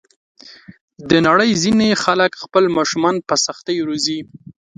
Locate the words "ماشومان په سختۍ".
2.77-3.77